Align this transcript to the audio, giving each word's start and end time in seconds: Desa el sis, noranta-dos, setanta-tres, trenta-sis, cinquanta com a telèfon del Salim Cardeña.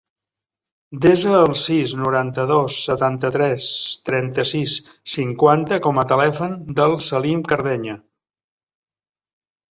Desa 1.05 1.31
el 1.39 1.51
sis, 1.63 1.91
noranta-dos, 2.03 2.77
setanta-tres, 2.87 3.67
trenta-sis, 4.09 4.73
cinquanta 5.17 5.79
com 5.87 5.99
a 6.01 6.05
telèfon 6.13 6.57
del 6.81 6.95
Salim 7.09 7.45
Cardeña. 7.53 7.95